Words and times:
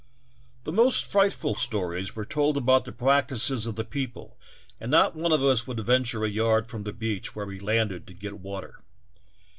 The 0.63 0.71
most 0.73 1.11
frightful 1.11 1.53
stories 1.53 2.15
were 2.15 2.25
told 2.25 2.57
about 2.57 2.85
the 2.85 2.91
practices 2.91 3.67
of 3.67 3.75
the 3.75 3.83
people 3.85 4.35
and 4.79 4.89
not 4.89 5.15
one 5.15 5.31
of 5.31 5.43
us 5.43 5.67
would 5.67 5.79
venture 5.81 6.25
a 6.25 6.27
yard 6.27 6.65
from 6.69 6.85
the 6.85 6.91
beach 6.91 7.35
where 7.35 7.45
we 7.45 7.59
landed 7.59 8.07
to 8.07 8.15
get 8.15 8.39
water. 8.39 8.81